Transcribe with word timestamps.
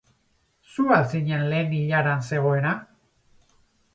Zu 0.71 0.85
al 0.95 1.03
zinen 1.11 1.43
lehen 1.51 1.75
ilaran 1.81 2.25
zegoena? 2.29 2.71